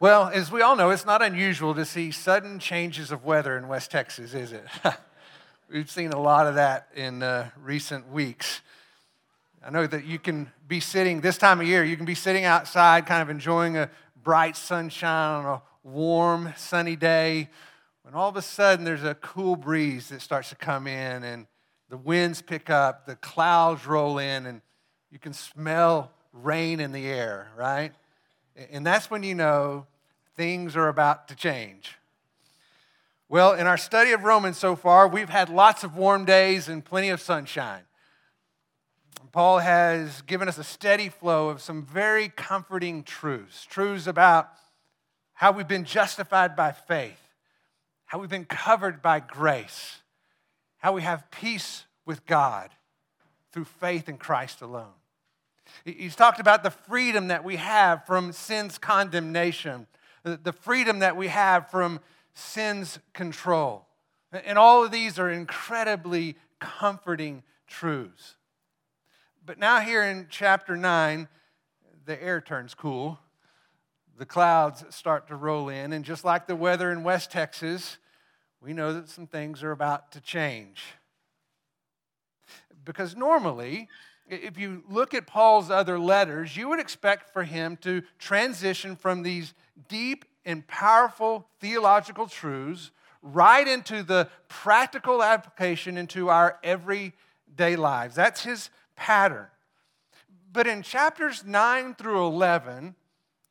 [0.00, 3.68] Well, as we all know, it's not unusual to see sudden changes of weather in
[3.68, 4.64] West Texas, is it?
[5.70, 8.62] We've seen a lot of that in uh, recent weeks.
[9.62, 12.46] I know that you can be sitting this time of year, you can be sitting
[12.46, 13.90] outside, kind of enjoying a
[14.24, 17.50] bright sunshine on a warm, sunny day,
[18.00, 21.46] when all of a sudden there's a cool breeze that starts to come in and
[21.90, 24.62] the winds pick up, the clouds roll in, and
[25.10, 27.92] you can smell rain in the air, right?
[28.70, 29.86] And that's when you know
[30.36, 31.96] things are about to change.
[33.28, 36.84] Well, in our study of Romans so far, we've had lots of warm days and
[36.84, 37.82] plenty of sunshine.
[39.32, 44.50] Paul has given us a steady flow of some very comforting truths truths about
[45.34, 47.20] how we've been justified by faith,
[48.06, 49.98] how we've been covered by grace,
[50.78, 52.70] how we have peace with God
[53.52, 54.99] through faith in Christ alone.
[55.84, 59.86] He's talked about the freedom that we have from sin's condemnation,
[60.22, 62.00] the freedom that we have from
[62.34, 63.86] sin's control.
[64.32, 68.36] And all of these are incredibly comforting truths.
[69.44, 71.26] But now, here in chapter 9,
[72.04, 73.18] the air turns cool.
[74.18, 75.92] The clouds start to roll in.
[75.92, 77.98] And just like the weather in West Texas,
[78.60, 80.82] we know that some things are about to change.
[82.84, 83.88] Because normally,
[84.30, 89.22] if you look at Paul's other letters, you would expect for him to transition from
[89.22, 89.54] these
[89.88, 92.92] deep and powerful theological truths
[93.22, 98.14] right into the practical application into our everyday lives.
[98.14, 99.46] That's his pattern.
[100.52, 102.94] But in chapters 9 through 11,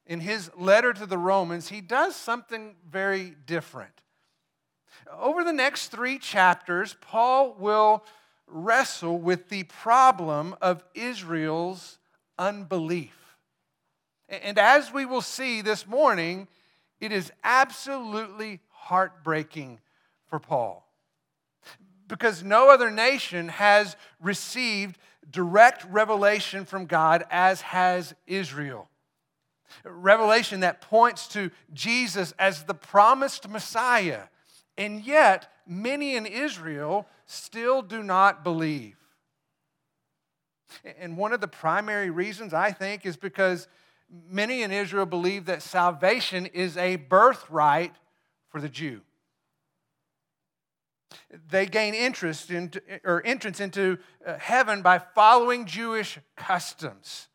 [0.06, 3.92] in his letter to the Romans, he does something very different.
[5.20, 8.04] Over the next three chapters, Paul will
[8.52, 11.98] wrestle with the problem of Israel's
[12.38, 13.16] unbelief.
[14.28, 16.48] And as we will see this morning,
[17.00, 19.80] it is absolutely heartbreaking
[20.28, 20.86] for Paul.
[22.08, 24.98] Because no other nation has received
[25.30, 28.90] direct revelation from God as has Israel.
[29.84, 34.24] Revelation that points to Jesus as the promised Messiah.
[34.78, 38.98] And yet, many in Israel still do not believe.
[41.00, 43.68] And one of the primary reasons, I think, is because
[44.28, 47.94] many in Israel believe that salvation is a birthright
[48.50, 49.02] for the Jew.
[51.50, 52.72] They gain interest in,
[53.04, 57.28] or entrance into uh, heaven by following Jewish customs.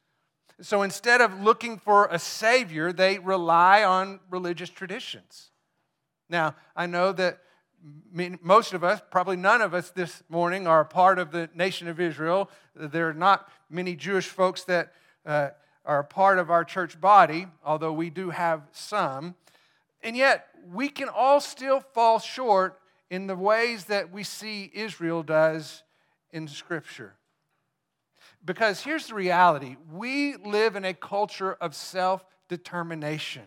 [0.60, 5.50] So instead of looking for a savior, they rely on religious traditions.
[6.28, 7.40] Now, I know that
[8.42, 11.88] most of us, probably none of us this morning, are a part of the nation
[11.88, 12.50] of Israel.
[12.74, 14.92] There are not many Jewish folks that
[15.26, 15.50] uh,
[15.84, 19.34] are a part of our church body, although we do have some.
[20.02, 22.80] And yet, we can all still fall short
[23.10, 25.82] in the ways that we see Israel does
[26.32, 27.14] in Scripture.
[28.44, 33.44] Because here's the reality we live in a culture of self determination.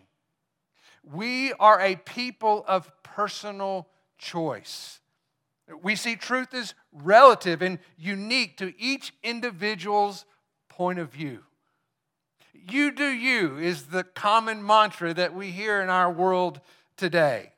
[1.02, 5.00] We are a people of personal choice.
[5.82, 10.24] We see truth is relative and unique to each individual's
[10.68, 11.44] point of view.
[12.52, 16.60] You do you is the common mantra that we hear in our world
[16.96, 17.52] today,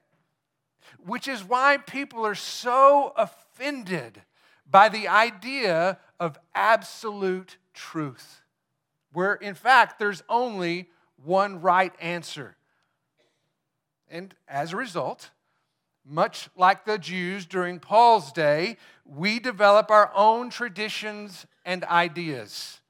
[1.05, 4.23] which is why people are so offended
[4.69, 8.43] by the idea of absolute truth,
[9.13, 10.91] where in fact there's only
[11.25, 12.57] one right answer.
[14.09, 15.31] And as a result,
[16.05, 22.81] much like the Jews during Paul's day, we develop our own traditions and ideas.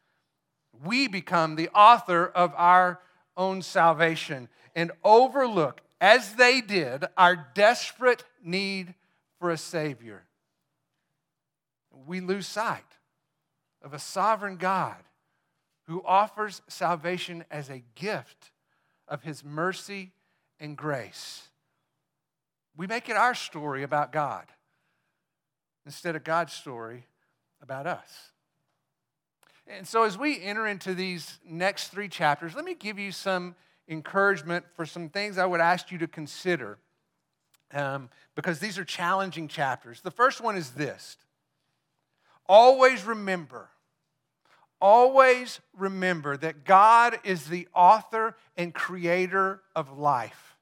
[0.85, 3.01] We become the author of our
[3.37, 8.95] own salvation and overlook, as they did, our desperate need
[9.39, 10.23] for a Savior.
[12.07, 12.85] We lose sight
[13.83, 14.97] of a sovereign God
[15.87, 18.53] who offers salvation as a gift
[19.09, 20.13] of His mercy
[20.59, 21.50] and grace.
[22.77, 24.47] We make it our story about God
[25.85, 27.07] instead of God's story
[27.63, 28.31] about us.
[29.67, 33.55] And so, as we enter into these next three chapters, let me give you some
[33.89, 36.79] encouragement for some things I would ask you to consider
[37.73, 40.01] um, because these are challenging chapters.
[40.01, 41.17] The first one is this
[42.47, 43.69] always remember,
[44.81, 50.57] always remember that God is the author and creator of life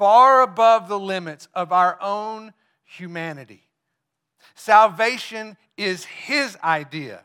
[0.00, 2.54] far above the limits of our own
[2.84, 3.68] humanity.
[4.54, 7.20] Salvation is His idea.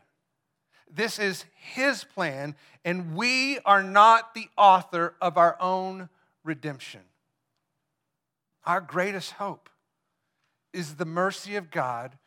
[0.92, 6.10] This is His plan, and we are not the author of our own
[6.44, 7.00] redemption.
[8.66, 9.69] Our greatest hope
[10.74, 12.18] is the mercy of God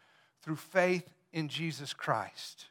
[0.41, 2.69] through faith in Jesus Christ.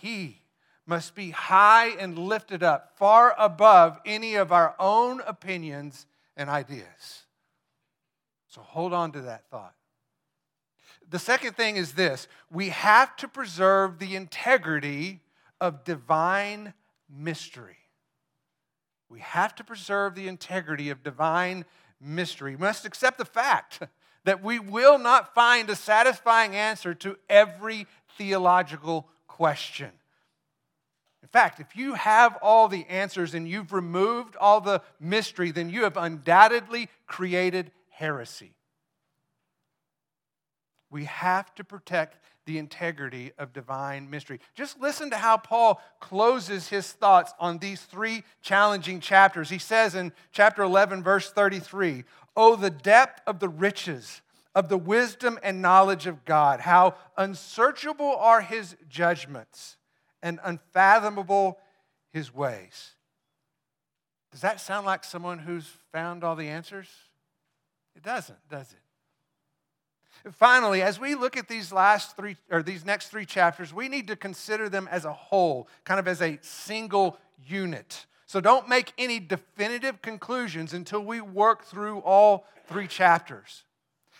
[0.00, 0.40] He
[0.86, 7.24] must be high and lifted up, far above any of our own opinions and ideas.
[8.48, 9.74] So hold on to that thought.
[11.10, 15.20] The second thing is this we have to preserve the integrity
[15.60, 16.74] of divine
[17.08, 17.76] mystery.
[19.08, 21.64] We have to preserve the integrity of divine
[22.00, 22.56] mystery.
[22.56, 23.80] We must accept the fact
[24.24, 27.86] that we will not find a satisfying answer to every
[28.16, 29.90] theological question.
[31.24, 35.70] In fact, if you have all the answers and you've removed all the mystery, then
[35.70, 38.52] you have undoubtedly created heresy.
[40.90, 44.38] We have to protect the integrity of divine mystery.
[44.54, 49.48] Just listen to how Paul closes his thoughts on these three challenging chapters.
[49.48, 52.04] He says in chapter 11, verse 33
[52.36, 54.20] Oh, the depth of the riches
[54.54, 59.78] of the wisdom and knowledge of God, how unsearchable are his judgments
[60.24, 61.58] and unfathomable
[62.12, 62.94] his ways.
[64.32, 66.88] Does that sound like someone who's found all the answers?
[67.94, 70.32] It doesn't, does it?
[70.32, 74.08] Finally, as we look at these last three or these next three chapters, we need
[74.08, 78.06] to consider them as a whole, kind of as a single unit.
[78.24, 83.64] So don't make any definitive conclusions until we work through all three chapters.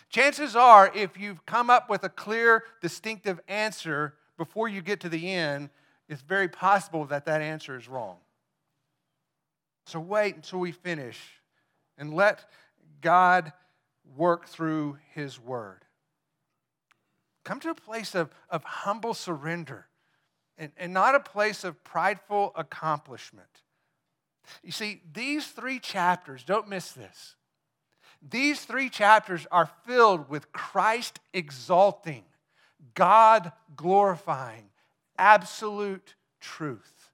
[0.09, 5.09] Chances are, if you've come up with a clear, distinctive answer before you get to
[5.09, 5.69] the end,
[6.07, 8.17] it's very possible that that answer is wrong.
[9.87, 11.19] So wait until we finish
[11.97, 12.45] and let
[13.01, 13.53] God
[14.15, 15.83] work through His Word.
[17.43, 19.87] Come to a place of, of humble surrender
[20.57, 23.47] and, and not a place of prideful accomplishment.
[24.63, 27.35] You see, these three chapters, don't miss this.
[28.27, 32.23] These three chapters are filled with Christ exalting,
[32.95, 34.69] God glorifying,
[35.17, 37.11] absolute truth.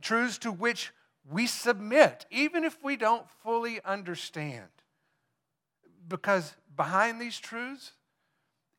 [0.00, 0.92] Truths to which
[1.30, 4.68] we submit, even if we don't fully understand.
[6.08, 7.92] Because behind these truths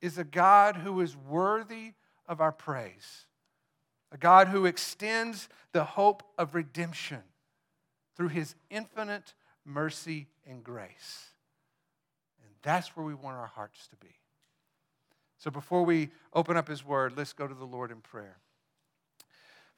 [0.02, 1.94] is a God who is worthy
[2.28, 3.26] of our praise,
[4.12, 7.22] a God who extends the hope of redemption
[8.16, 9.34] through his infinite
[9.66, 11.30] mercy and grace.
[12.44, 14.14] And that's where we want our hearts to be.
[15.44, 18.38] So before we open up his word, let's go to the Lord in prayer.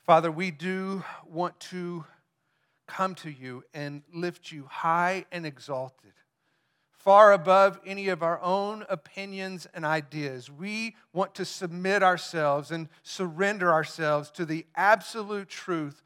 [0.03, 2.05] Father, we do want to
[2.85, 6.11] come to you and lift you high and exalted
[6.91, 10.51] far above any of our own opinions and ideas.
[10.51, 16.03] We want to submit ourselves and surrender ourselves to the absolute truth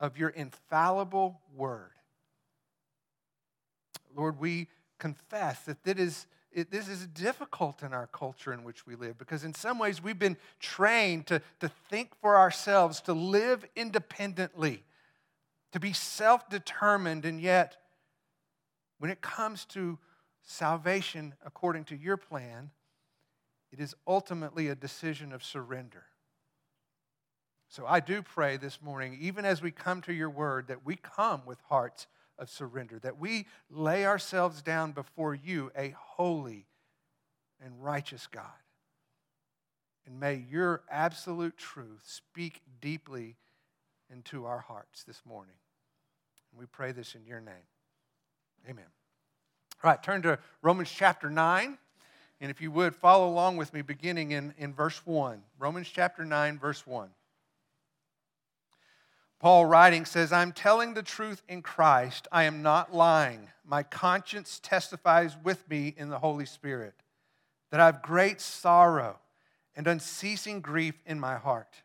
[0.00, 1.92] of your infallible word.
[4.16, 4.68] Lord, we
[4.98, 9.18] confess that it is, it, this is difficult in our culture in which we live
[9.18, 14.82] because, in some ways, we've been trained to, to think for ourselves, to live independently,
[15.72, 17.76] to be self determined, and yet,
[18.98, 19.98] when it comes to
[20.42, 22.70] salvation according to your plan,
[23.72, 26.04] it is ultimately a decision of surrender.
[27.68, 30.96] So I do pray this morning, even as we come to your word, that we
[30.96, 32.06] come with hearts
[32.38, 36.66] of surrender, that we lay ourselves down before you, a holy
[37.64, 38.44] and righteous God.
[40.06, 43.36] And may your absolute truth speak deeply
[44.10, 45.54] into our hearts this morning.
[46.50, 47.54] And we pray this in your name.
[48.68, 48.84] Amen.
[49.82, 51.78] All right, turn to Romans chapter 9.
[52.40, 55.42] And if you would, follow along with me beginning in, in verse 1.
[55.58, 57.08] Romans chapter 9, verse 1.
[59.42, 62.28] Paul writing says, I'm telling the truth in Christ.
[62.30, 63.48] I am not lying.
[63.66, 66.94] My conscience testifies with me in the Holy Spirit
[67.72, 69.18] that I have great sorrow
[69.74, 71.82] and unceasing grief in my heart.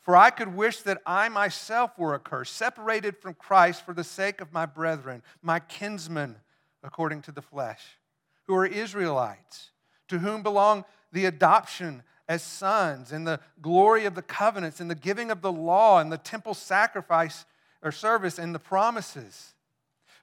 [0.00, 4.40] For I could wish that I myself were accursed, separated from Christ for the sake
[4.40, 6.36] of my brethren, my kinsmen
[6.82, 7.98] according to the flesh,
[8.46, 9.70] who are Israelites,
[10.08, 14.94] to whom belong the adoption as sons and the glory of the covenants and the
[14.94, 17.44] giving of the law and the temple sacrifice
[17.82, 19.54] or service and the promises,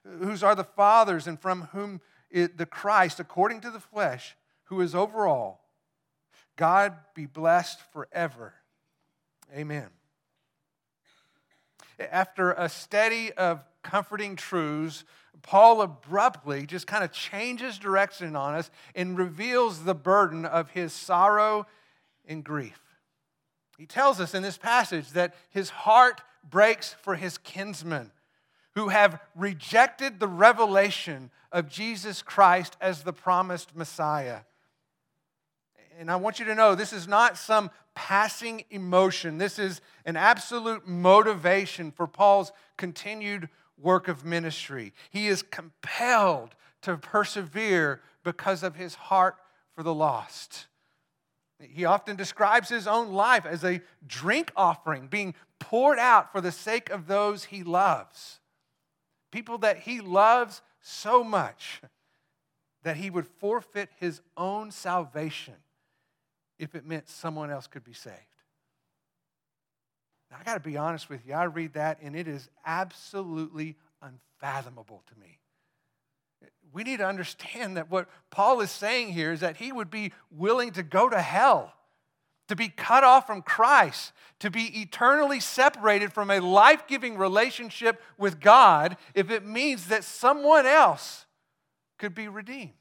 [0.04, 4.80] whose are the fathers and from whom it, the Christ, according to the flesh, who
[4.80, 5.64] is over all.
[6.56, 8.54] God be blessed forever.
[9.54, 9.88] Amen.
[11.98, 15.04] After a study of comforting truths,
[15.42, 20.92] Paul abruptly just kind of changes direction on us and reveals the burden of his
[20.92, 21.66] sorrow
[22.32, 22.80] and grief.
[23.78, 28.10] He tells us in this passage that his heart breaks for his kinsmen
[28.74, 34.40] who have rejected the revelation of Jesus Christ as the promised Messiah.
[35.98, 39.38] And I want you to know this is not some passing emotion.
[39.38, 44.92] This is an absolute motivation for Paul's continued work of ministry.
[45.10, 49.36] He is compelled to persevere because of his heart
[49.74, 50.66] for the lost.
[51.70, 56.52] He often describes his own life as a drink offering being poured out for the
[56.52, 58.40] sake of those he loves.
[59.30, 61.80] People that he loves so much
[62.82, 65.54] that he would forfeit his own salvation
[66.58, 68.16] if it meant someone else could be saved.
[70.30, 71.34] Now, I got to be honest with you.
[71.34, 75.38] I read that and it is absolutely unfathomable to me.
[76.72, 80.12] We need to understand that what Paul is saying here is that he would be
[80.30, 81.74] willing to go to hell,
[82.48, 88.00] to be cut off from Christ, to be eternally separated from a life giving relationship
[88.16, 91.26] with God if it means that someone else
[91.98, 92.72] could be redeemed.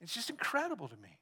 [0.00, 1.18] It's just incredible to me.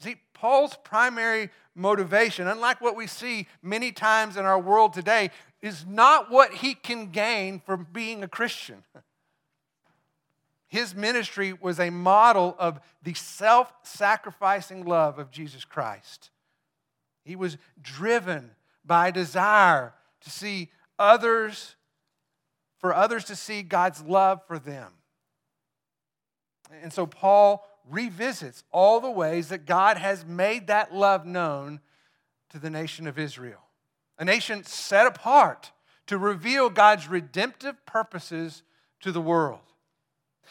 [0.00, 5.30] See, Paul's primary motivation, unlike what we see many times in our world today,
[5.62, 8.84] is not what he can gain from being a Christian.
[10.68, 16.30] His ministry was a model of the self sacrificing love of Jesus Christ.
[17.24, 18.50] He was driven
[18.84, 21.76] by desire to see others,
[22.78, 24.92] for others to see God's love for them.
[26.82, 31.80] And so Paul revisits all the ways that God has made that love known
[32.50, 33.60] to the nation of Israel.
[34.18, 35.72] A nation set apart
[36.06, 38.62] to reveal God's redemptive purposes
[39.00, 39.60] to the world.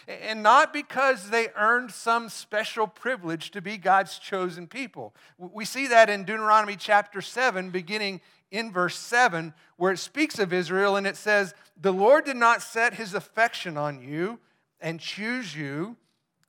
[0.07, 5.15] And not because they earned some special privilege to be God's chosen people.
[5.37, 8.21] We see that in Deuteronomy chapter 7, beginning
[8.51, 12.61] in verse 7, where it speaks of Israel and it says, The Lord did not
[12.61, 14.39] set his affection on you
[14.79, 15.97] and choose you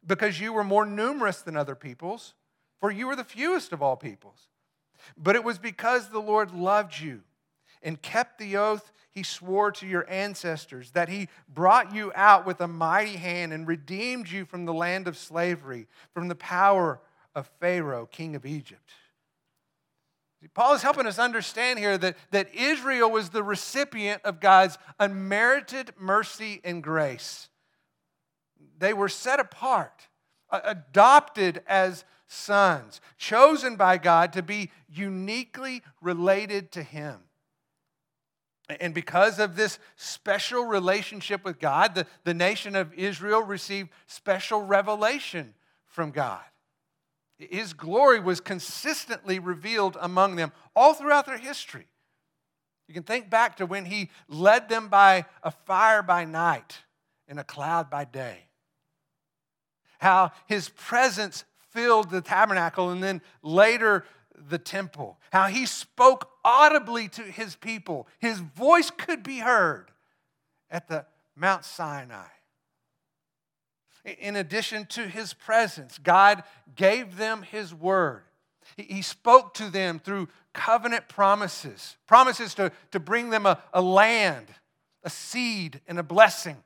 [0.07, 2.35] because you were more numerous than other peoples,
[2.81, 4.49] for you were the fewest of all peoples.
[5.17, 7.23] But it was because the Lord loved you
[7.83, 12.61] and kept the oath he swore to your ancestors, that he brought you out with
[12.61, 17.01] a mighty hand and redeemed you from the land of slavery, from the power
[17.35, 18.93] of Pharaoh, king of Egypt.
[20.55, 25.93] Paul is helping us understand here that, that Israel was the recipient of God's unmerited
[25.99, 27.49] mercy and grace
[28.79, 30.09] they were set apart,
[30.51, 37.21] adopted as sons, chosen by God to be uniquely related to Him.
[38.69, 44.61] And because of this special relationship with God, the, the nation of Israel received special
[44.61, 45.55] revelation
[45.87, 46.43] from God.
[47.39, 51.87] His glory was consistently revealed among them all throughout their history.
[52.89, 56.79] You can think back to when he led them by a fire by night
[57.29, 58.47] and a cloud by day
[59.99, 64.05] how his presence filled the tabernacle and then later
[64.49, 68.07] the temple, how he spoke audibly to his people.
[68.21, 69.91] His voice could be heard
[70.71, 72.29] at the Mount Sinai.
[74.21, 76.45] In addition to his presence, God
[76.77, 78.23] gave them his word.
[78.77, 84.47] He spoke to them through covenant promises, promises to, to bring them a, a land,
[85.03, 86.57] a seed, and a blessing,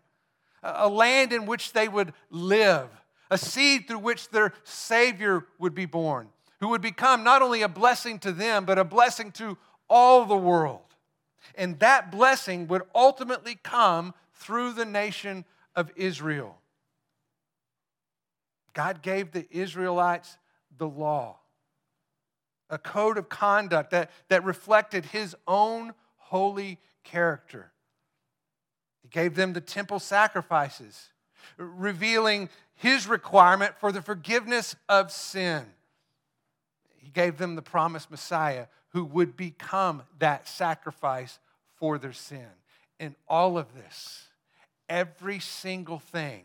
[0.62, 2.88] a, a land in which they would live,
[3.30, 6.28] a seed through which their Savior would be born,
[6.60, 9.56] who would become not only a blessing to them, but a blessing to
[9.90, 10.80] all the world.
[11.56, 15.44] And that blessing would ultimately come through the nation
[15.76, 16.59] of Israel.
[18.73, 20.38] God gave the Israelites
[20.78, 21.38] the law,
[22.70, 27.73] a code of conduct that, that reflected his own holy character.
[29.02, 31.09] He gave them the temple sacrifices,
[31.59, 35.66] revealing his requirement for the forgiveness of sin.
[36.97, 41.38] He gave them the promised Messiah who would become that sacrifice
[41.76, 42.47] for their sin.
[42.99, 44.28] And all of this,
[44.88, 46.44] every single thing,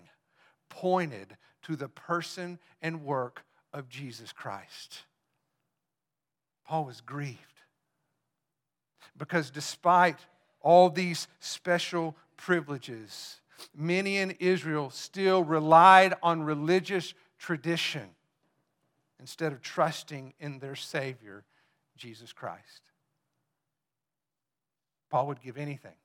[0.69, 5.03] pointed to the person and work of Jesus Christ.
[6.65, 7.39] Paul was grieved
[9.17, 10.19] because despite
[10.61, 13.39] all these special privileges,
[13.75, 18.09] many in Israel still relied on religious tradition
[19.19, 21.43] instead of trusting in their Savior,
[21.97, 22.81] Jesus Christ.
[25.09, 25.95] Paul would give anything,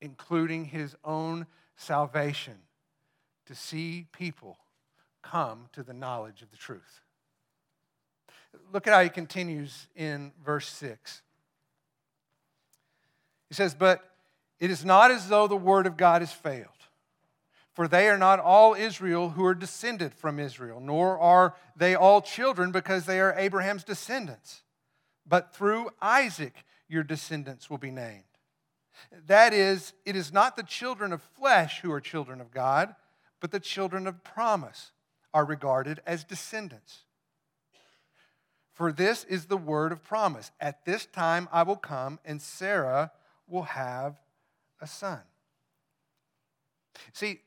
[0.00, 2.54] including his own salvation,
[3.46, 4.58] to see people
[5.22, 7.00] come to the knowledge of the truth.
[8.72, 11.22] Look at how he continues in verse 6.
[13.48, 14.02] He says, But
[14.58, 16.68] It is not as though the word of God has failed.
[17.74, 22.22] For they are not all Israel who are descended from Israel, nor are they all
[22.22, 24.62] children because they are Abraham's descendants.
[25.26, 28.24] But through Isaac your descendants will be named.
[29.26, 32.94] That is, it is not the children of flesh who are children of God,
[33.40, 34.92] but the children of promise
[35.34, 37.04] are regarded as descendants.
[38.72, 40.50] For this is the word of promise.
[40.60, 43.10] At this time I will come, and Sarah
[43.46, 44.16] will have
[44.80, 45.20] a son.
[47.12, 47.40] See,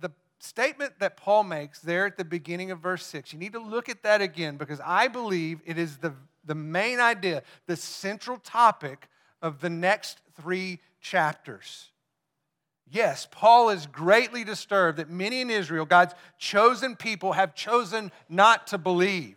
[0.00, 3.60] the statement that Paul makes there at the beginning of verse 6, you need to
[3.60, 6.14] look at that again because I believe it is the,
[6.46, 9.08] the main idea, the central topic
[9.42, 11.90] of the next three chapters.
[12.88, 18.68] Yes, Paul is greatly disturbed that many in Israel, God's chosen people, have chosen not
[18.68, 19.36] to believe.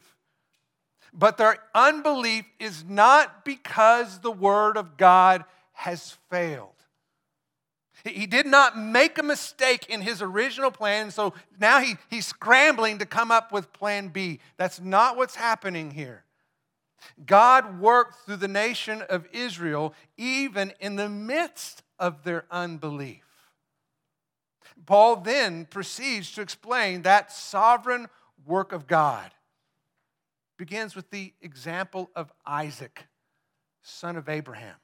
[1.12, 6.74] But their unbelief is not because the word of God has failed.
[8.06, 13.00] He did not make a mistake in his original plan, so now he, he's scrambling
[13.00, 14.39] to come up with plan B.
[14.58, 16.24] That's not what's happening here.
[17.25, 23.24] God worked through the nation of Israel even in the midst of their unbelief.
[24.86, 28.08] Paul then proceeds to explain that sovereign
[28.46, 29.32] work of God
[30.58, 33.08] begins with the example of Isaac,
[33.82, 34.75] son of Abraham.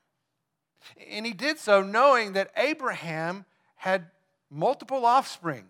[1.10, 3.46] And he did so knowing that Abraham
[3.76, 4.08] had
[4.50, 5.66] multiple offspring.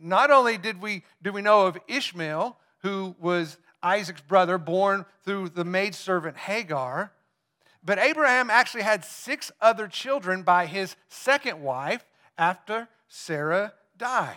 [0.00, 5.50] Not only did we, do we know of Ishmael, who was Isaac's brother, born through
[5.50, 7.12] the maidservant Hagar,
[7.82, 12.04] but Abraham actually had six other children by his second wife
[12.36, 14.36] after Sarah died.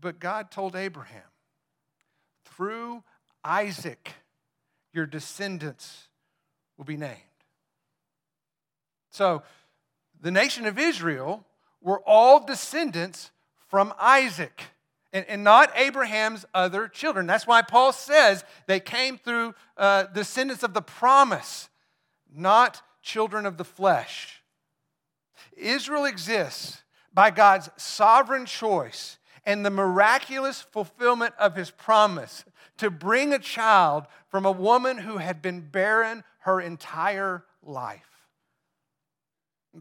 [0.00, 1.22] But God told Abraham,
[2.44, 3.02] through
[3.42, 4.12] Isaac,
[4.92, 6.08] your descendants
[6.76, 7.18] will be named.
[9.10, 9.42] So,
[10.20, 11.46] the nation of Israel
[11.80, 13.30] were all descendants
[13.68, 14.62] from Isaac
[15.14, 17.26] and, and not Abraham's other children.
[17.26, 21.70] That's why Paul says they came through uh, descendants of the promise,
[22.34, 24.42] not children of the flesh.
[25.56, 26.82] Israel exists
[27.14, 32.44] by God's sovereign choice and the miraculous fulfillment of his promise
[32.78, 38.00] to bring a child from a woman who had been barren her entire life.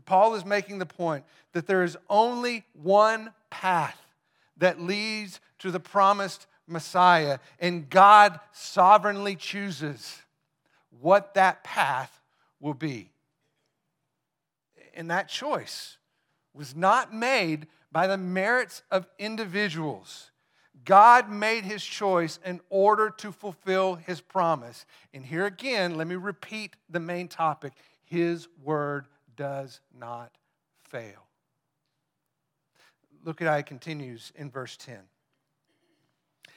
[0.05, 4.02] Paul is making the point that there is only one path
[4.57, 10.21] that leads to the promised Messiah, and God sovereignly chooses
[11.01, 12.21] what that path
[12.59, 13.09] will be.
[14.93, 15.97] And that choice
[16.53, 20.31] was not made by the merits of individuals.
[20.85, 24.85] God made his choice in order to fulfill his promise.
[25.13, 27.73] And here again, let me repeat the main topic
[28.05, 30.31] his word does not
[30.83, 31.27] fail.
[33.23, 34.97] Look at how it continues in verse 10.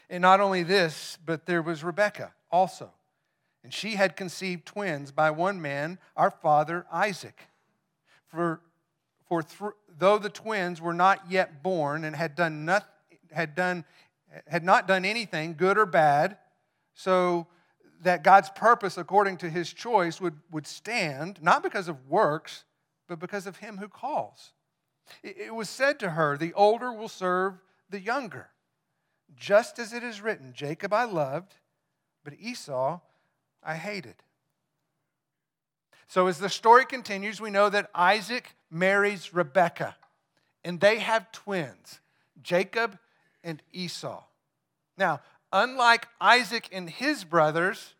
[0.09, 2.91] And not only this, but there was Rebekah also.
[3.65, 7.49] And she had conceived twins by one man, our father Isaac.
[8.29, 8.61] For,
[9.29, 12.89] for th- though the twins were not yet born and had done, not,
[13.33, 13.85] had, done,
[14.47, 16.39] had not done anything, good or bad,
[16.95, 17.47] so
[18.03, 22.65] that God's purpose, according to his choice, would, would stand, not because of works,
[23.09, 24.53] but because of him who calls.
[25.23, 27.55] It, was said to her, The older will serve
[27.91, 28.49] the younger.
[29.37, 31.55] Just as it is written, Jacob I loved,
[32.25, 33.01] but Esau
[33.63, 34.17] I hated.
[36.09, 39.97] So, as the story continues, we know that Isaac marries Rebekah,
[40.65, 42.01] and they have twins,
[42.43, 42.99] Jacob
[43.43, 44.23] and Esau.
[44.97, 45.21] Now,
[45.53, 47.95] unlike Isaac and his brothers,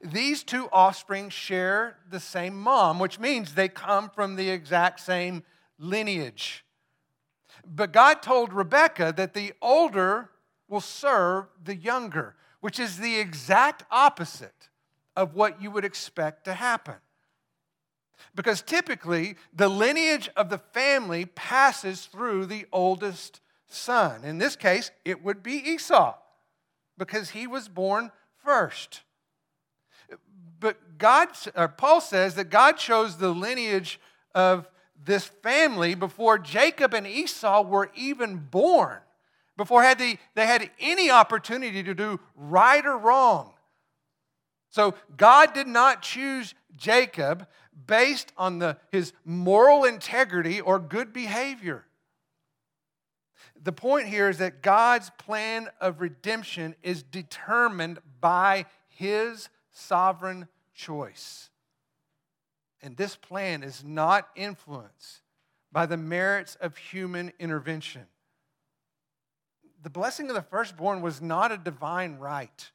[0.00, 5.42] these two offspring share the same mom, which means they come from the exact same
[5.78, 6.64] lineage.
[7.66, 10.30] But God told Rebekah that the older
[10.68, 14.68] will serve the younger, which is the exact opposite
[15.16, 16.96] of what you would expect to happen.
[18.34, 24.24] Because typically, the lineage of the family passes through the oldest son.
[24.24, 26.14] In this case, it would be Esau,
[26.98, 28.10] because he was born
[28.44, 29.02] first.
[30.58, 34.00] But God, or Paul says that God chose the lineage
[34.34, 34.68] of
[35.02, 38.98] this family before Jacob and Esau were even born,
[39.56, 43.52] before had they, they had any opportunity to do right or wrong.
[44.70, 47.46] So God did not choose Jacob
[47.86, 51.84] based on the, his moral integrity or good behavior.
[53.62, 61.50] The point here is that God's plan of redemption is determined by his sovereign choice.
[62.84, 65.22] And this plan is not influenced
[65.72, 68.02] by the merits of human intervention.
[69.82, 72.70] The blessing of the firstborn was not a divine right.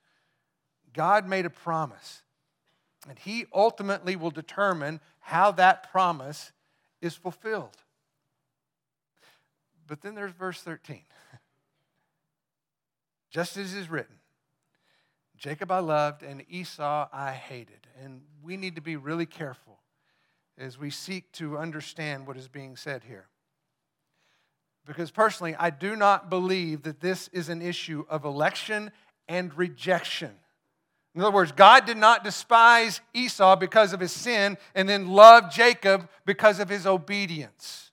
[0.93, 2.24] God made a promise,
[3.08, 6.54] and He ultimately will determine how that promise
[7.02, 7.78] is fulfilled.
[9.86, 11.04] But then there's verse 13.
[13.30, 14.15] Just as is written,
[15.38, 17.86] Jacob I loved and Esau I hated.
[18.04, 19.68] And we need to be really careful
[20.60, 23.28] as we seek to understand what is being said here.
[24.86, 28.91] Because personally, I do not believe that this is an issue of election
[29.28, 30.32] and rejection.
[31.15, 35.52] In other words, God did not despise Esau because of his sin and then love
[35.52, 37.91] Jacob because of his obedience.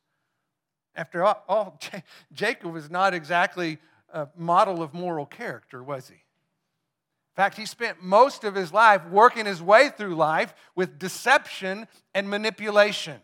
[0.95, 1.81] After all, all
[2.33, 3.79] Jacob was not exactly
[4.13, 6.26] a model of moral character, was he?
[7.37, 11.87] In fact, he spent most of his life working his way through life with deception
[12.15, 13.21] and manipulation.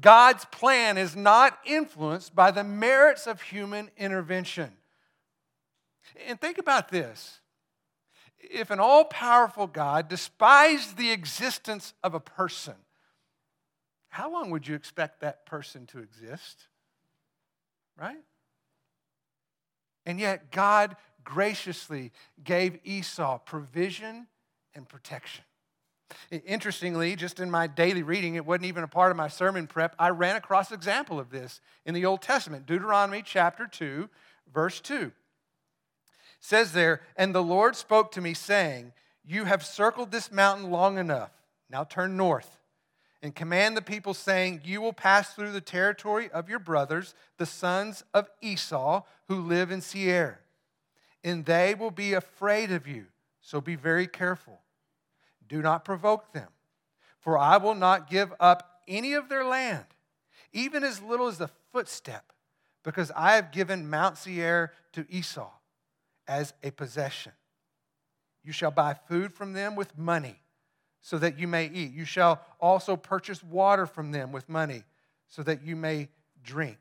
[0.00, 4.72] God's plan is not influenced by the merits of human intervention.
[6.26, 7.40] And think about this
[8.38, 12.76] if an all powerful God despised the existence of a person,
[14.08, 16.68] how long would you expect that person to exist?
[18.00, 18.22] Right?
[20.06, 22.12] And yet, God graciously
[22.42, 24.28] gave Esau provision
[24.74, 25.44] and protection.
[26.30, 29.96] Interestingly, just in my daily reading, it wasn't even a part of my sermon prep,
[29.98, 34.08] I ran across an example of this in the Old Testament, Deuteronomy chapter 2,
[34.54, 34.94] verse 2.
[34.94, 35.12] It
[36.38, 38.92] says there, And the Lord spoke to me, saying,
[39.24, 41.32] You have circled this mountain long enough.
[41.68, 42.56] Now turn north
[43.20, 47.46] and command the people, saying, You will pass through the territory of your brothers, the
[47.46, 50.38] sons of Esau, who live in Seir.
[51.26, 53.06] And they will be afraid of you.
[53.40, 54.60] So be very careful.
[55.48, 56.48] Do not provoke them,
[57.18, 59.86] for I will not give up any of their land,
[60.52, 62.32] even as little as the footstep,
[62.84, 65.50] because I have given Mount Seir to Esau
[66.28, 67.32] as a possession.
[68.44, 70.40] You shall buy food from them with money
[71.00, 71.92] so that you may eat.
[71.92, 74.84] You shall also purchase water from them with money
[75.26, 76.08] so that you may
[76.44, 76.78] drink.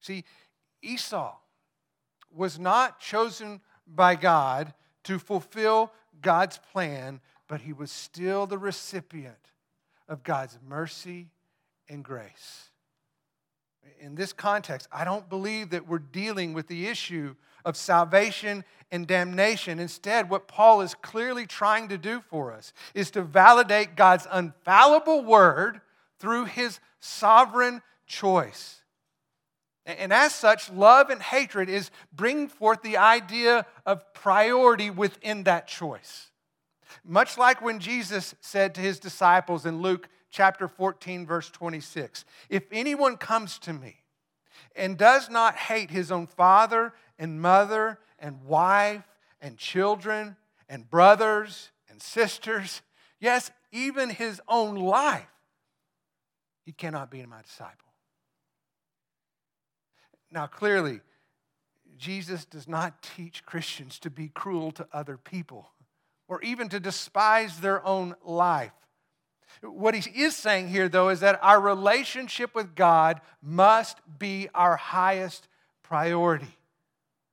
[0.00, 0.24] See,
[0.80, 1.34] Esau
[2.36, 9.52] was not chosen by God to fulfill God's plan, but he was still the recipient
[10.08, 11.28] of God's mercy
[11.88, 12.70] and grace.
[14.00, 19.06] In this context, I don't believe that we're dealing with the issue of salvation and
[19.06, 19.78] damnation.
[19.78, 25.24] Instead, what Paul is clearly trying to do for us is to validate God's infallible
[25.24, 25.80] word
[26.18, 28.82] through his sovereign choice.
[29.86, 35.68] And as such, love and hatred is bringing forth the idea of priority within that
[35.68, 36.30] choice.
[37.04, 42.64] Much like when Jesus said to his disciples in Luke chapter 14, verse 26 If
[42.72, 44.02] anyone comes to me
[44.74, 49.04] and does not hate his own father and mother and wife
[49.40, 50.36] and children
[50.68, 52.82] and brothers and sisters,
[53.20, 55.28] yes, even his own life,
[56.64, 57.85] he cannot be my disciple.
[60.30, 61.00] Now, clearly,
[61.96, 65.70] Jesus does not teach Christians to be cruel to other people
[66.28, 68.72] or even to despise their own life.
[69.62, 74.76] What he is saying here, though, is that our relationship with God must be our
[74.76, 75.48] highest
[75.82, 76.56] priority.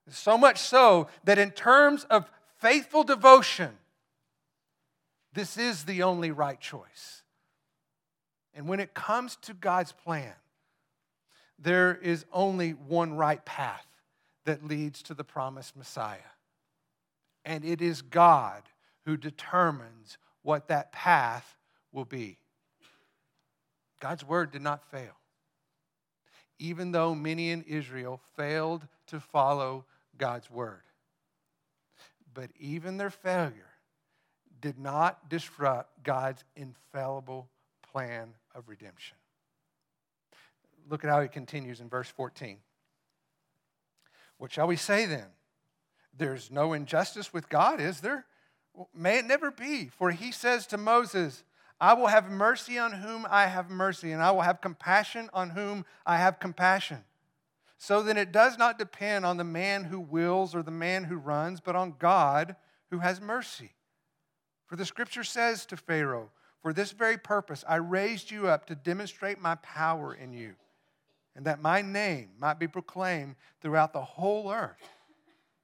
[0.10, 2.30] So much so that in terms of
[2.60, 3.72] faithful devotion,
[5.34, 7.24] this is the only right choice.
[8.54, 10.34] And when it comes to God's plan,
[11.60, 13.86] there is only one right path
[14.46, 16.18] that leads to the promised Messiah.
[17.46, 18.64] And it is God
[19.06, 21.58] who determines what that path
[21.92, 22.38] will be.
[24.00, 25.18] God's word did not fail.
[26.60, 29.86] Even though many in Israel failed to follow
[30.18, 30.82] God's word.
[32.34, 33.70] But even their failure
[34.62, 37.50] did not disrupt God's infallible
[37.92, 39.18] plan of redemption.
[40.90, 42.58] Look at how he continues in verse 14.
[44.38, 45.28] What shall we say then?
[46.16, 48.26] There's no injustice with God, is there?
[48.94, 49.88] May it never be.
[49.88, 51.44] For he says to Moses,
[51.80, 55.52] I will have mercy on whom I have mercy, and I will have compassion on
[55.52, 57.04] whom I have compassion.
[57.78, 61.18] So then it does not depend on the man who wills or the man who
[61.18, 62.56] runs, but on God
[62.90, 63.72] who has mercy.
[64.68, 68.76] For the scripture says to Pharaoh, For this very purpose I raised you up to
[68.76, 70.56] demonstrate my power in you,
[71.36, 74.78] and that my name might be proclaimed throughout the whole earth.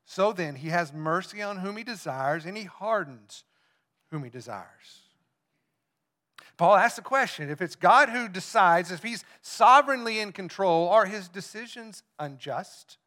[0.05, 3.43] So then, he has mercy on whom he desires, and he hardens
[4.09, 5.03] whom he desires.
[6.57, 11.05] Paul asks the question if it's God who decides, if he's sovereignly in control, are
[11.05, 12.97] his decisions unjust?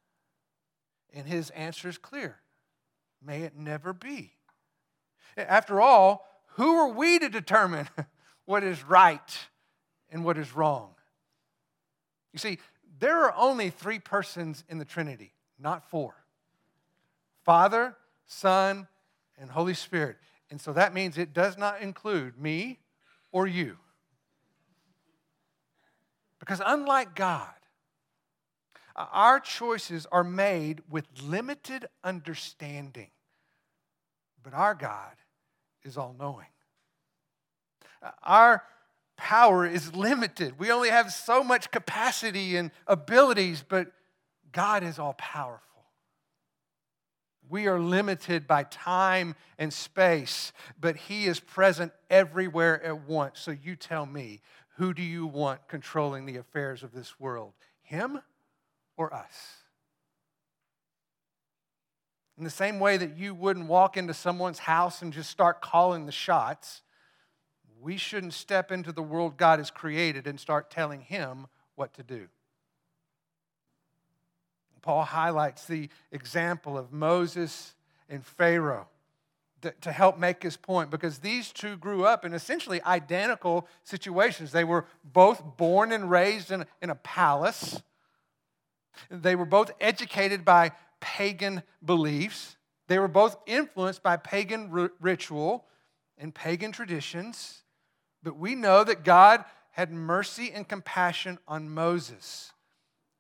[1.13, 2.39] And his answer is clear
[3.25, 4.33] may it never be.
[5.37, 7.89] After all, who are we to determine
[8.45, 9.39] what is right
[10.11, 10.95] and what is wrong?
[12.33, 12.59] You see,
[12.99, 16.15] there are only three persons in the Trinity, not four
[17.45, 18.87] Father, Son,
[19.39, 20.17] and Holy Spirit.
[20.51, 22.79] And so that means it does not include me
[23.33, 23.79] or you.
[26.39, 27.49] Because unlike God,
[28.95, 33.11] uh, our choices are made with limited understanding.
[34.43, 35.15] But our God
[35.83, 36.47] is all knowing.
[38.03, 38.65] Uh, our
[39.23, 40.59] power is limited.
[40.59, 43.93] We only have so much capacity and abilities, but
[44.51, 45.85] God is all powerful.
[47.49, 53.39] We are limited by time and space, but He is present everywhere at once.
[53.39, 54.41] So you tell me,
[54.77, 57.53] who do you want controlling the affairs of this world?
[57.83, 58.21] Him
[58.97, 59.35] or us?
[62.37, 66.07] In the same way that you wouldn't walk into someone's house and just start calling
[66.07, 66.83] the shots,
[67.83, 72.03] we shouldn't step into the world God has created and start telling Him what to
[72.03, 72.29] do.
[74.83, 77.75] Paul highlights the example of Moses
[78.09, 78.89] and Pharaoh
[79.81, 84.51] to help make his point because these two grew up in essentially identical situations.
[84.51, 87.81] They were both born and raised in, in a palace,
[89.09, 92.57] they were both educated by pagan beliefs,
[92.89, 95.65] they were both influenced by pagan r- ritual
[96.19, 97.63] and pagan traditions.
[98.23, 102.53] But we know that God had mercy and compassion on Moses.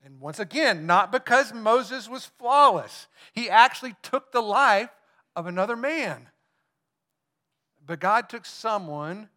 [0.04, 4.90] And once again, not because Moses was flawless, he actually took the life
[5.34, 6.28] of another man.
[7.84, 9.28] But God took someone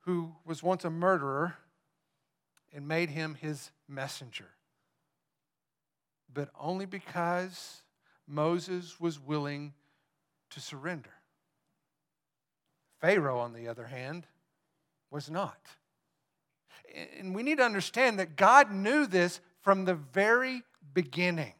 [0.00, 1.56] who was once a murderer
[2.72, 4.48] and made him his messenger.
[6.32, 7.82] But only because
[8.26, 9.72] Moses was willing
[10.50, 11.10] to surrender.
[13.00, 14.26] Pharaoh, on the other hand,
[15.10, 15.58] was not.
[17.18, 20.62] And we need to understand that God knew this from the very
[20.92, 21.54] beginning.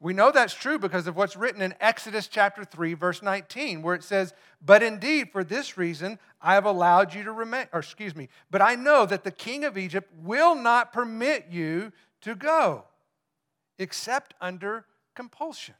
[0.00, 3.94] We know that's true because of what's written in Exodus chapter 3, verse 19, where
[3.94, 8.14] it says, But indeed, for this reason, I have allowed you to remain, or excuse
[8.14, 12.84] me, but I know that the king of Egypt will not permit you to go,
[13.78, 14.84] except under
[15.14, 15.74] compulsion.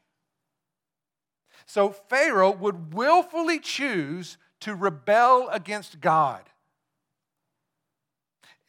[1.67, 6.41] So Pharaoh would willfully choose to rebel against God.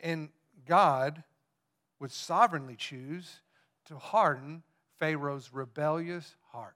[0.01, 0.31] And
[0.67, 1.23] God
[2.01, 3.41] would sovereignly choose
[3.87, 4.63] to harden
[4.99, 6.75] Pharaoh's rebellious heart.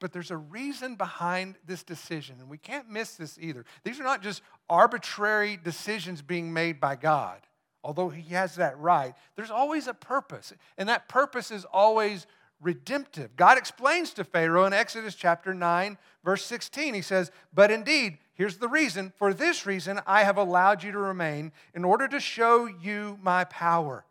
[0.00, 3.64] But there's a reason behind this decision, and we can't miss this either.
[3.84, 7.38] These are not just arbitrary decisions being made by God,
[7.84, 9.14] although He has that right.
[9.36, 12.26] There's always a purpose, and that purpose is always
[12.60, 13.36] redemptive.
[13.36, 18.56] God explains to Pharaoh in Exodus chapter 9, verse 16, He says, But indeed, Here's
[18.56, 19.12] the reason.
[19.16, 23.44] For this reason, I have allowed you to remain in order to show you my
[23.44, 24.04] power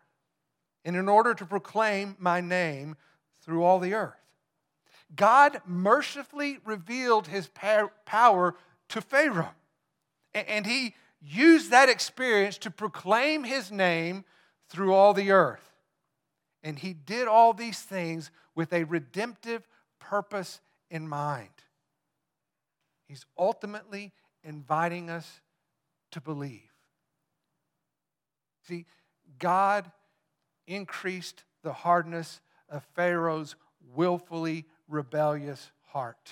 [0.86, 2.96] and in order to proclaim my name
[3.44, 4.16] through all the earth.
[5.16, 7.50] God mercifully revealed his
[8.06, 8.56] power
[8.90, 9.54] to Pharaoh,
[10.34, 14.24] and he used that experience to proclaim his name
[14.70, 15.70] through all the earth.
[16.64, 19.68] And he did all these things with a redemptive
[20.00, 21.50] purpose in mind.
[23.12, 25.42] He's ultimately inviting us
[26.12, 26.72] to believe.
[28.66, 28.86] See,
[29.38, 29.92] God
[30.66, 33.58] increased the hardness of Pharaoh's
[33.94, 36.32] willfully rebellious heart.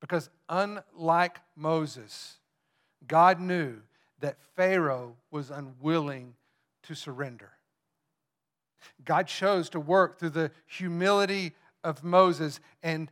[0.00, 2.36] Because unlike Moses,
[3.08, 3.78] God knew
[4.20, 6.36] that Pharaoh was unwilling
[6.84, 7.50] to surrender.
[9.04, 13.10] God chose to work through the humility of Moses, and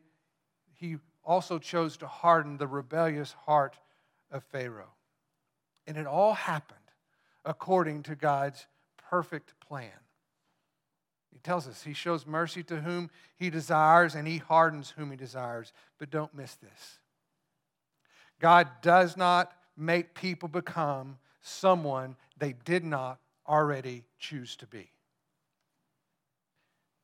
[0.73, 3.79] he also chose to harden the rebellious heart
[4.31, 4.93] of Pharaoh.
[5.87, 6.79] And it all happened
[7.45, 8.67] according to God's
[9.11, 9.91] perfect plan.
[11.33, 15.17] He tells us he shows mercy to whom he desires and he hardens whom he
[15.17, 15.73] desires.
[15.99, 16.99] But don't miss this
[18.41, 24.91] God does not make people become someone they did not already choose to be.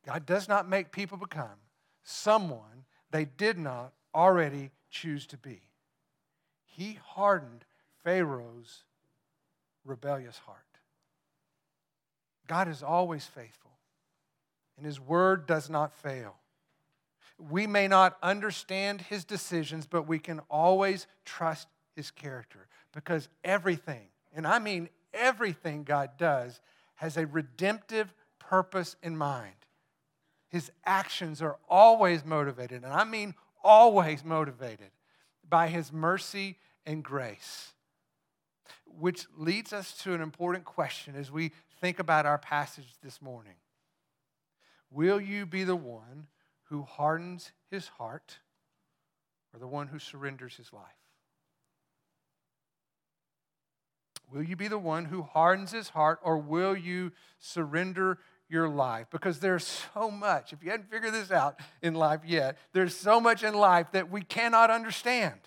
[0.07, 1.59] God does not make people become
[2.03, 5.61] someone they did not already choose to be.
[6.65, 7.65] He hardened
[8.05, 8.85] Pharaoh's
[9.85, 10.59] rebellious heart.
[12.47, 13.71] God is always faithful,
[14.77, 16.37] and His word does not fail.
[17.39, 21.69] We may not understand His decisions, but we can always trust
[22.01, 26.61] his character because everything, and I mean everything God does,
[26.97, 29.55] has a redemptive purpose in mind.
[30.49, 34.91] His actions are always motivated, and I mean always motivated
[35.49, 37.73] by his mercy and grace.
[38.87, 43.55] Which leads us to an important question as we think about our passage this morning.
[44.91, 46.27] Will you be the one
[46.65, 48.39] who hardens his heart
[49.53, 50.85] or the one who surrenders his life?
[54.33, 58.19] Will you be the one who hardens his heart or will you surrender
[58.51, 59.07] your life?
[59.11, 63.21] Because there's so much, if you hadn't figured this out in life yet, there's so
[63.21, 65.39] much in life that we cannot understand.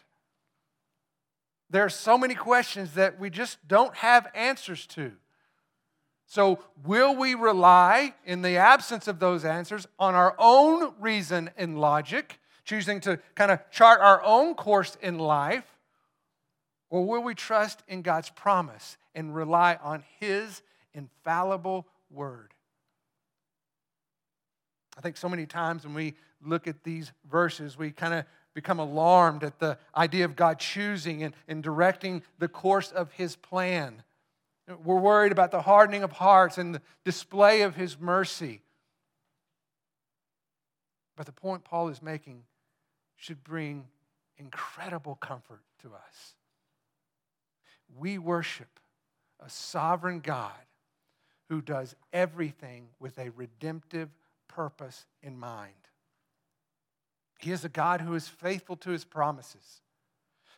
[1.69, 5.11] There are so many questions that we just don't have answers to.
[6.25, 11.79] So, will we rely, in the absence of those answers, on our own reason and
[11.79, 15.65] logic, choosing to kind of chart our own course in life?
[16.89, 20.61] Or will we trust in God's promise and rely on His
[20.93, 22.53] infallible word?
[24.97, 28.79] I think so many times when we look at these verses, we kind of become
[28.79, 34.03] alarmed at the idea of God choosing and, and directing the course of His plan.
[34.67, 38.61] We're worried about the hardening of hearts and the display of his mercy.
[41.17, 42.43] But the point Paul is making
[43.17, 43.85] should bring
[44.37, 46.33] incredible comfort to us.
[47.97, 48.79] We worship
[49.45, 50.51] a sovereign God
[51.49, 54.09] who does everything with a redemptive
[54.55, 55.73] purpose in mind.
[57.39, 59.81] He is a God who is faithful to his promises,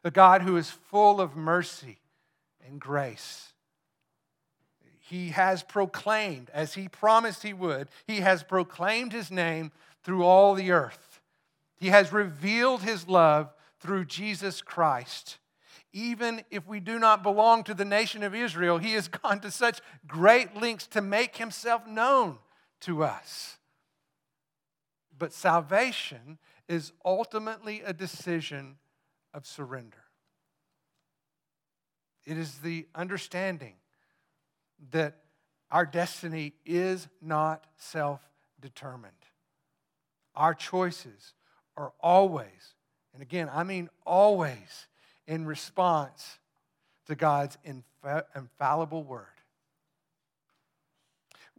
[0.04, 2.00] a God who is full of mercy
[2.66, 3.54] and grace
[5.08, 9.72] he has proclaimed, as he promised he would, he has proclaimed his name
[10.04, 11.22] through all the earth.
[11.78, 15.38] He has revealed his love through Jesus Christ.
[15.94, 19.52] Even if we do not belong to the nation of Israel, he has gone to
[19.52, 22.40] such great lengths to make himself known
[22.82, 23.58] to us.
[25.18, 28.78] But salvation is ultimately a decision
[29.34, 30.04] of surrender.
[32.26, 33.76] It is the understanding
[34.92, 35.18] that
[35.72, 38.22] our destiny is not self
[38.60, 39.14] determined.
[40.36, 41.34] Our choices
[41.78, 42.76] are always,
[43.14, 44.88] and again, I mean always,
[45.28, 46.40] in response
[47.08, 47.58] to God's
[48.36, 49.26] infallible word.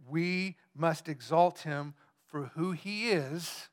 [0.09, 1.95] We must exalt him
[2.29, 3.69] for who he is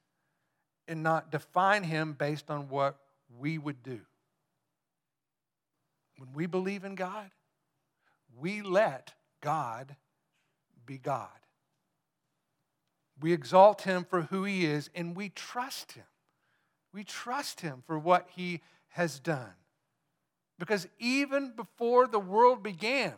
[0.88, 2.98] and not define him based on what
[3.40, 4.02] we would do.
[6.18, 7.32] When we believe in God,
[8.40, 9.96] we let God
[10.86, 11.30] be God.
[13.22, 16.06] We exalt him for who he is and we trust him.
[16.94, 19.54] We trust him for what he has done.
[20.60, 23.14] Because even before the world began,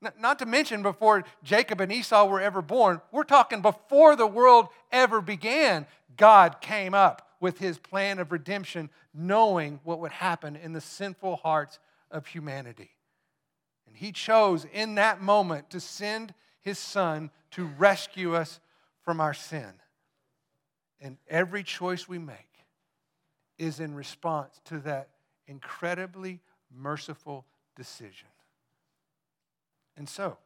[0.00, 4.68] not to mention before Jacob and Esau were ever born, we're talking before the world
[4.92, 10.72] ever began, God came up with his plan of redemption, knowing what would happen in
[10.72, 11.78] the sinful hearts
[12.10, 12.90] of humanity.
[13.86, 18.60] And he chose in that moment to send his son to rescue us
[19.02, 19.72] from our sin.
[21.00, 22.36] And every choice we make
[23.58, 25.08] is in response to that
[25.46, 26.40] incredibly
[26.74, 28.28] merciful decision.
[29.96, 30.36] And so,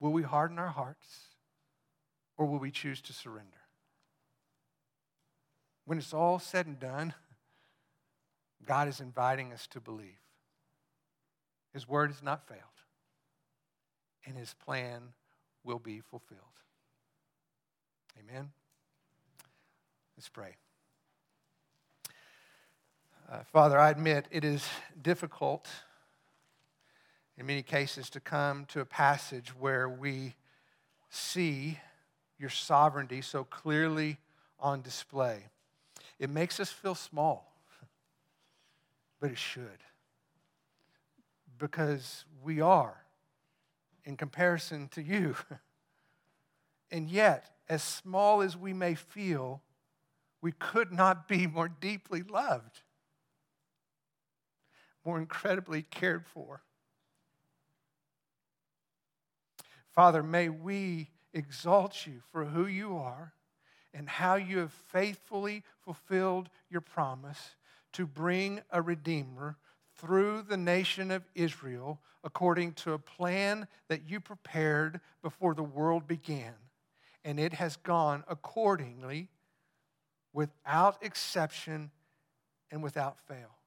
[0.00, 1.28] will we harden our hearts
[2.36, 3.50] or will we choose to surrender?
[5.84, 7.14] When it's all said and done,
[8.64, 10.20] God is inviting us to believe.
[11.72, 12.60] His word has not failed,
[14.24, 15.12] and his plan
[15.64, 16.40] will be fulfilled.
[18.18, 18.50] Amen.
[20.16, 20.54] Let's pray.
[23.30, 24.64] Uh, Father, I admit it is
[25.02, 25.68] difficult
[27.36, 30.34] in many cases to come to a passage where we
[31.10, 31.78] see
[32.38, 34.18] your sovereignty so clearly
[34.58, 35.44] on display.
[36.18, 37.52] It makes us feel small,
[39.20, 39.68] but it should
[41.58, 42.96] because we are
[44.04, 45.36] in comparison to you.
[46.90, 49.62] and yet, as small as we may feel,
[50.40, 52.82] we could not be more deeply loved,
[55.04, 56.62] more incredibly cared for.
[59.94, 63.32] Father, may we exalt you for who you are
[63.92, 67.54] and how you have faithfully fulfilled your promise
[67.92, 69.56] to bring a Redeemer
[69.96, 76.08] through the nation of Israel according to a plan that you prepared before the world
[76.08, 76.54] began.
[77.24, 79.28] And it has gone accordingly
[80.32, 81.92] without exception
[82.70, 83.58] and without fail.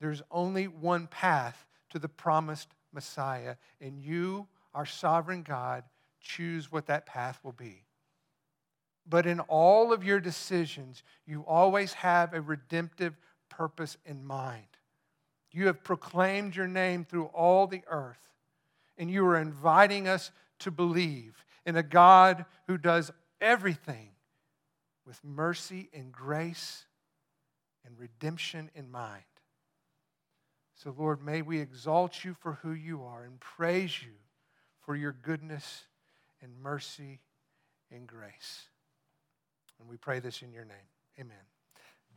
[0.00, 5.84] There's only one path to the promised Messiah, and you, our sovereign God,
[6.20, 7.84] choose what that path will be.
[9.08, 13.16] But in all of your decisions, you always have a redemptive
[13.48, 14.66] purpose in mind.
[15.52, 18.28] You have proclaimed your name through all the earth,
[18.98, 24.10] and you are inviting us to believe in a God who does everything
[25.06, 26.84] with mercy and grace
[27.84, 29.22] and redemption in mind.
[30.76, 34.12] So, Lord, may we exalt you for who you are and praise you
[34.82, 35.86] for your goodness
[36.42, 37.20] and mercy
[37.90, 38.68] and grace.
[39.80, 40.76] And we pray this in your name.
[41.18, 41.36] Amen.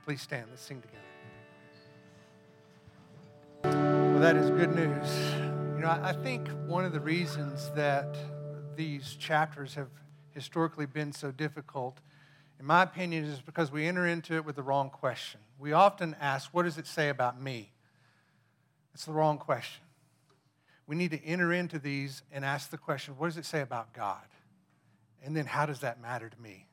[0.04, 0.48] Please stand.
[0.50, 1.00] Let's sing together.
[3.64, 5.10] Well, that is good news.
[5.76, 8.18] You know, I think one of the reasons that
[8.76, 9.88] these chapters have
[10.32, 12.00] historically been so difficult,
[12.60, 15.40] in my opinion, is because we enter into it with the wrong question.
[15.58, 17.72] We often ask, What does it say about me?
[18.94, 19.84] It's the wrong question.
[20.88, 23.94] We need to enter into these and ask the question, What does it say about
[23.94, 24.26] God?
[25.24, 26.66] And then, how does that matter to me?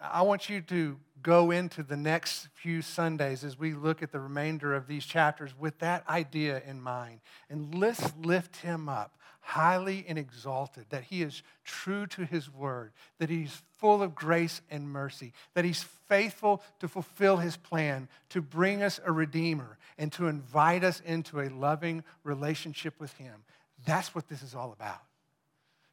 [0.00, 4.20] I want you to go into the next few Sundays as we look at the
[4.20, 7.20] remainder of these chapters with that idea in mind.
[7.50, 9.17] And let's lift him up
[9.48, 14.60] highly and exalted, that he is true to his word, that he's full of grace
[14.70, 20.12] and mercy, that he's faithful to fulfill his plan to bring us a redeemer and
[20.12, 23.42] to invite us into a loving relationship with him.
[23.86, 25.00] That's what this is all about.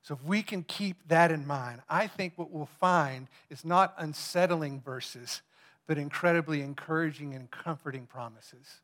[0.02, 3.96] So, if we can keep that in mind, I think what we'll find is not
[3.98, 5.42] unsettling verses,
[5.88, 8.82] but incredibly encouraging and comforting promises.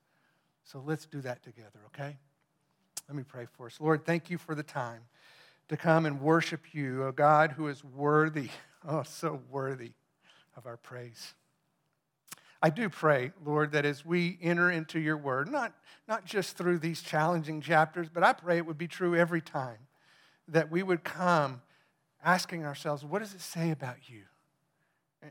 [0.64, 2.16] So, let's do that together, okay?
[3.08, 3.78] Let me pray for us.
[3.80, 5.02] Lord, thank you for the time
[5.68, 8.50] to come and worship you, a God who is worthy,
[8.88, 9.92] oh, so worthy
[10.56, 11.34] of our praise.
[12.62, 15.74] I do pray, Lord, that as we enter into your word, not,
[16.08, 19.80] not just through these challenging chapters, but I pray it would be true every time
[20.48, 21.62] that we would come
[22.24, 24.24] asking ourselves, what does it say about you?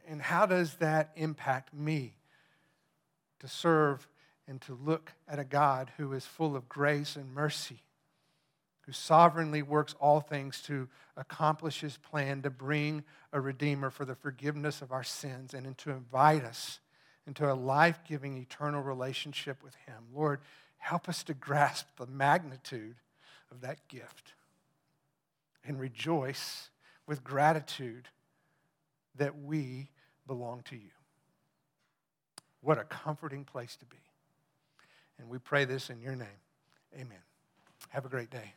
[0.08, 2.14] And how does that impact me
[3.40, 4.08] to serve
[4.50, 7.78] and to look at a God who is full of grace and mercy,
[8.80, 14.16] who sovereignly works all things to accomplish his plan to bring a Redeemer for the
[14.16, 16.80] forgiveness of our sins and to invite us
[17.28, 20.02] into a life giving eternal relationship with him?
[20.12, 20.40] Lord,
[20.78, 22.96] help us to grasp the magnitude
[23.52, 24.32] of that gift
[25.64, 26.70] and rejoice
[27.06, 28.08] with gratitude
[29.14, 29.90] that we
[30.26, 30.90] belong to you.
[32.62, 33.96] What a comforting place to be.
[35.20, 36.28] And we pray this in your name.
[36.94, 37.18] Amen.
[37.90, 38.54] Have a great day.